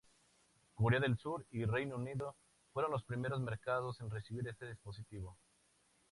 Corea 0.73 0.99
del 0.99 1.15
Sur 1.19 1.45
y 1.51 1.63
Reino 1.63 1.95
Unido 1.95 2.35
fueron 2.73 2.89
los 2.91 3.03
primeros 3.03 3.39
mercados 3.39 4.01
en 4.01 4.09
recibir 4.09 4.47
este 4.47 4.65
dispositivo. 4.67 5.37